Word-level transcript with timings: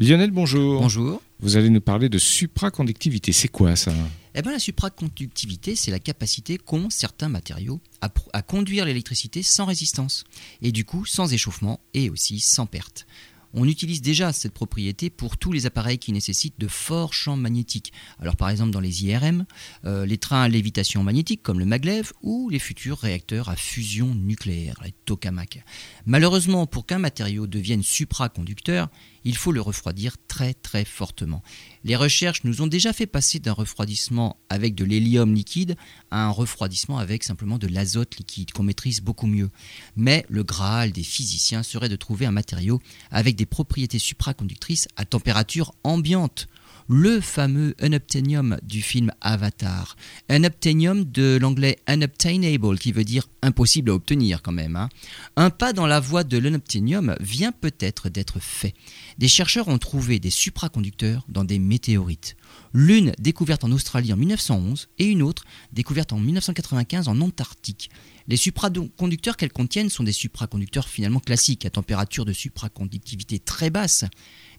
Lionel, 0.00 0.30
bonjour. 0.30 0.80
Bonjour. 0.80 1.20
Vous 1.40 1.56
allez 1.56 1.70
nous 1.70 1.80
parler 1.80 2.08
de 2.08 2.18
supraconductivité. 2.18 3.32
C'est 3.32 3.48
quoi 3.48 3.74
ça? 3.74 3.92
Eh 4.36 4.42
bien, 4.42 4.52
la 4.52 4.60
supraconductivité, 4.60 5.74
c'est 5.74 5.90
la 5.90 5.98
capacité 5.98 6.56
qu'ont 6.56 6.88
certains 6.88 7.28
matériaux 7.28 7.80
à, 8.00 8.42
conduire 8.42 8.84
l'électricité 8.84 9.42
sans 9.42 9.64
résistance, 9.64 10.22
et 10.62 10.70
du 10.70 10.84
coup 10.84 11.04
sans 11.04 11.32
échauffement 11.32 11.80
et 11.94 12.10
aussi 12.10 12.38
sans 12.38 12.66
perte. 12.66 13.08
On 13.54 13.66
utilise 13.66 14.02
déjà 14.02 14.32
cette 14.32 14.52
propriété 14.52 15.10
pour 15.10 15.38
tous 15.38 15.52
les 15.52 15.66
appareils 15.66 15.98
qui 15.98 16.12
nécessitent 16.12 16.58
de 16.58 16.68
forts 16.68 17.14
champs 17.14 17.36
magnétiques. 17.36 17.92
Alors 18.20 18.36
par 18.36 18.50
exemple 18.50 18.70
dans 18.70 18.80
les 18.80 19.04
IRM, 19.04 19.46
euh, 19.84 20.04
les 20.04 20.18
trains 20.18 20.42
à 20.42 20.48
lévitation 20.48 21.02
magnétique 21.02 21.42
comme 21.42 21.58
le 21.58 21.64
maglev 21.64 22.12
ou 22.22 22.50
les 22.50 22.58
futurs 22.58 22.98
réacteurs 22.98 23.48
à 23.48 23.56
fusion 23.56 24.14
nucléaire, 24.14 24.80
les 24.84 24.92
tokamaks. 25.06 25.64
Malheureusement, 26.04 26.66
pour 26.66 26.84
qu'un 26.84 26.98
matériau 26.98 27.46
devienne 27.46 27.82
supraconducteur, 27.82 28.88
il 29.24 29.36
faut 29.36 29.52
le 29.52 29.60
refroidir 29.60 30.16
très 30.26 30.54
très 30.54 30.84
fortement. 30.84 31.42
Les 31.84 31.96
recherches 31.96 32.44
nous 32.44 32.62
ont 32.62 32.66
déjà 32.66 32.92
fait 32.92 33.06
passer 33.06 33.38
d'un 33.38 33.52
refroidissement 33.52 34.36
avec 34.48 34.74
de 34.74 34.84
l'hélium 34.84 35.34
liquide 35.34 35.76
à 36.10 36.24
un 36.24 36.30
refroidissement 36.30 36.98
avec 36.98 37.24
simplement 37.24 37.58
de 37.58 37.66
l'azote 37.66 38.16
liquide 38.18 38.52
qu'on 38.52 38.62
maîtrise 38.62 39.00
beaucoup 39.00 39.26
mieux. 39.26 39.50
Mais 39.96 40.24
le 40.28 40.44
Graal 40.44 40.92
des 40.92 41.02
physiciens 41.02 41.62
serait 41.62 41.88
de 41.88 41.96
trouver 41.96 42.26
un 42.26 42.30
matériau 42.30 42.80
avec 43.10 43.36
des 43.38 43.46
propriétés 43.46 43.98
supraconductrices 43.98 44.88
à 44.96 45.06
température 45.06 45.72
ambiante. 45.84 46.48
Le 46.90 47.20
fameux 47.20 47.74
unobtainium 47.82 48.56
du 48.62 48.80
film 48.80 49.12
Avatar. 49.20 49.94
Unobtainium 50.30 51.04
de 51.04 51.36
l'anglais 51.38 51.76
unobtainable 51.86 52.78
qui 52.78 52.92
veut 52.92 53.04
dire 53.04 53.28
impossible 53.42 53.90
à 53.90 53.94
obtenir 53.94 54.40
quand 54.40 54.52
même. 54.52 54.74
hein. 54.74 54.88
Un 55.36 55.50
pas 55.50 55.74
dans 55.74 55.86
la 55.86 56.00
voie 56.00 56.24
de 56.24 56.38
l'unobtainium 56.38 57.14
vient 57.20 57.52
peut-être 57.52 58.08
d'être 58.08 58.40
fait. 58.40 58.72
Des 59.18 59.28
chercheurs 59.28 59.68
ont 59.68 59.76
trouvé 59.76 60.18
des 60.18 60.30
supraconducteurs 60.30 61.26
dans 61.28 61.44
des 61.44 61.58
météorites. 61.58 62.36
L'une 62.72 63.12
découverte 63.18 63.64
en 63.64 63.72
Australie 63.72 64.14
en 64.14 64.16
1911 64.16 64.88
et 64.98 65.04
une 65.04 65.20
autre 65.20 65.44
découverte 65.72 66.14
en 66.14 66.18
1995 66.18 67.08
en 67.08 67.20
Antarctique. 67.20 67.90
Les 68.28 68.36
supraconducteurs 68.36 69.36
qu'elles 69.38 69.52
contiennent 69.52 69.88
sont 69.88 70.04
des 70.04 70.12
supraconducteurs 70.12 70.88
finalement 70.88 71.20
classiques 71.20 71.64
à 71.64 71.70
température 71.70 72.26
de 72.26 72.34
supraconductivité 72.34 73.38
très 73.38 73.70
basse. 73.70 74.04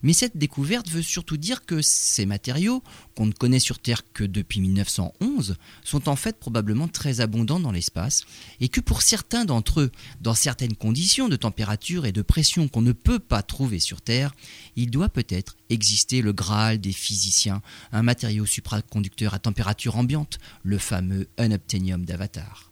Mais 0.02 0.14
cette 0.14 0.38
découverte 0.38 0.90
veut 0.90 1.04
surtout 1.04 1.38
dire 1.38 1.66
que 1.66 1.82
ces 2.20 2.26
matériaux, 2.26 2.84
qu'on 3.16 3.28
ne 3.28 3.32
connaît 3.32 3.60
sur 3.60 3.80
Terre 3.80 4.02
que 4.12 4.26
depuis 4.26 4.60
1911, 4.60 5.56
sont 5.86 6.10
en 6.10 6.18
fait 6.18 6.38
probablement 6.38 6.90
très 6.90 7.22
abondants 7.22 7.62
dans 7.62 7.72
l'espace 7.72 8.26
et 8.60 8.68
que 8.68 8.82
pour 8.82 9.04
certains 9.04 9.46
d'entre 9.46 9.80
eux, 9.80 9.92
dans 10.20 10.34
certaines 10.34 10.76
conditions 10.76 11.30
de 11.30 11.38
température 11.38 12.06
et 12.06 12.12
de 12.12 12.22
pression 12.22 12.68
qu'on 12.68 12.82
ne 12.82 12.92
peut 12.92 13.20
pas 13.20 13.42
trouver 13.42 13.80
sur 13.80 14.02
Terre, 14.02 14.34
il 14.76 14.92
doit 14.92 15.08
peut-être 15.08 15.56
exister 15.70 16.22
le 16.22 16.34
Graal 16.34 16.82
des 16.82 16.92
physiciens, 16.92 17.62
un 17.94 18.04
matériau 18.04 18.46
supraconducteur 18.46 19.34
à 19.34 19.40
température 19.40 19.96
ambiante, 19.96 20.40
le 20.64 20.78
fameux 20.78 21.30
unobtainium 21.38 22.04
d'Avatar. 22.04 22.69